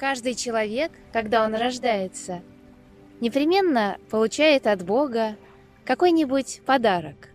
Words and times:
Каждый 0.00 0.34
человек, 0.34 0.92
когда 1.12 1.44
он 1.44 1.54
рождается, 1.54 2.40
непременно 3.20 3.98
получает 4.08 4.66
от 4.66 4.82
Бога 4.82 5.36
какой-нибудь 5.84 6.62
подарок. 6.64 7.28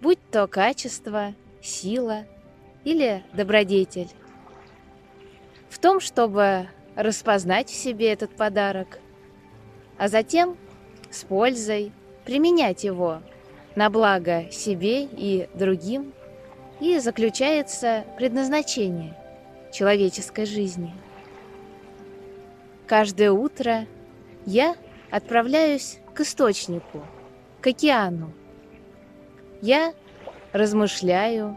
Будь 0.00 0.18
то 0.30 0.46
качество, 0.46 1.34
сила 1.60 2.24
или 2.82 3.22
добродетель. 3.34 4.08
В 5.68 5.78
том, 5.78 6.00
чтобы 6.00 6.66
распознать 6.96 7.68
в 7.68 7.74
себе 7.74 8.10
этот 8.10 8.34
подарок, 8.34 8.98
а 9.98 10.08
затем 10.08 10.56
с 11.10 11.24
пользой 11.24 11.92
применять 12.24 12.84
его 12.84 13.20
на 13.76 13.90
благо 13.90 14.50
себе 14.50 15.04
и 15.04 15.46
другим, 15.52 16.14
и 16.80 16.98
заключается 17.00 18.06
предназначение 18.16 19.14
человеческой 19.74 20.46
жизни. 20.46 20.94
Каждое 22.90 23.30
утро 23.30 23.86
я 24.46 24.74
отправляюсь 25.12 26.00
к 26.12 26.22
источнику, 26.22 27.04
к 27.60 27.68
океану. 27.68 28.32
Я 29.62 29.94
размышляю, 30.52 31.56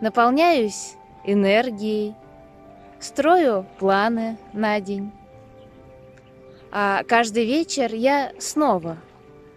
наполняюсь 0.00 0.94
энергией, 1.24 2.14
строю 3.00 3.66
планы 3.80 4.38
на 4.52 4.78
день. 4.78 5.10
А 6.70 7.02
каждый 7.02 7.44
вечер 7.44 7.92
я 7.92 8.30
снова 8.38 8.98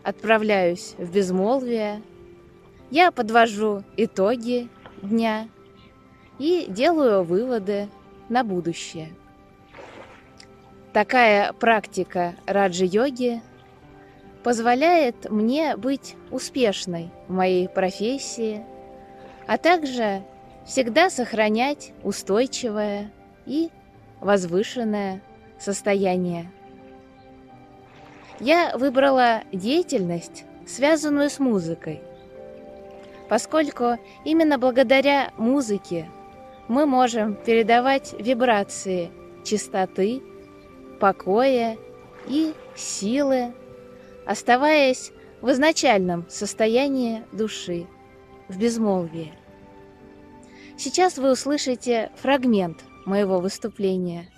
отправляюсь 0.02 0.95
в 0.97 1.11
безмолвие, 1.13 2.02
я 2.89 3.11
подвожу 3.11 3.83
итоги 3.95 4.69
дня 5.03 5.49
и 6.39 6.66
делаю 6.67 7.23
выводы 7.23 7.89
на 8.28 8.44
будущее. 8.44 9.09
Такая 11.00 11.53
практика 11.53 12.36
раджи-йоги 12.45 13.42
позволяет 14.44 15.31
мне 15.31 15.78
быть 15.78 16.17
успешной 16.30 17.09
в 17.30 17.31
моей 17.31 17.69
профессии, 17.69 18.66
а 19.47 19.58
также 19.58 20.23
всегда 20.66 21.09
сохранять 21.09 21.94
устойчивое 22.03 23.14
и 23.45 23.69
возвышенное 24.19 25.22
состояние. 25.58 26.52
Я 28.41 28.75
выбрала 28.75 29.44
деятельность, 29.53 30.44
связанную 30.67 31.30
с 31.30 31.39
музыкой, 31.39 32.02
поскольку 33.30 33.97
именно 34.25 34.58
благодаря 34.58 35.31
музыке 35.38 36.09
мы 36.67 36.86
можем 36.86 37.36
передавать 37.36 38.13
вибрации 38.19 39.11
чистоты, 39.45 40.22
покоя 41.00 41.78
и 42.28 42.53
силы, 42.75 43.53
оставаясь 44.25 45.11
в 45.41 45.50
изначальном 45.52 46.25
состоянии 46.30 47.23
души, 47.31 47.88
в 48.47 48.58
безмолвии. 48.58 49.33
Сейчас 50.78 51.17
вы 51.17 51.31
услышите 51.31 52.11
фрагмент 52.16 52.83
моего 53.06 53.39
выступления. 53.39 54.30